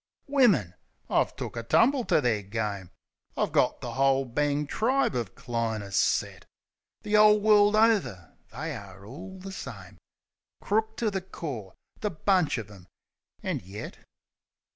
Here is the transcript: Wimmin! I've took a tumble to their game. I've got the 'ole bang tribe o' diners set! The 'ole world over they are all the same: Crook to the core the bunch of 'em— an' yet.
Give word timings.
Wimmin! 0.27 0.73
I've 1.11 1.35
took 1.35 1.55
a 1.55 1.61
tumble 1.61 2.05
to 2.05 2.21
their 2.21 2.41
game. 2.41 2.89
I've 3.37 3.51
got 3.51 3.81
the 3.81 3.89
'ole 3.91 4.25
bang 4.25 4.65
tribe 4.65 5.13
o' 5.15 5.25
diners 5.25 5.95
set! 5.95 6.47
The 7.03 7.15
'ole 7.17 7.39
world 7.39 7.75
over 7.75 8.35
they 8.51 8.75
are 8.75 9.05
all 9.05 9.37
the 9.37 9.51
same: 9.51 9.99
Crook 10.59 10.97
to 10.97 11.11
the 11.11 11.21
core 11.21 11.75
the 11.99 12.09
bunch 12.09 12.57
of 12.57 12.71
'em— 12.71 12.87
an' 13.43 13.61
yet. 13.63 13.99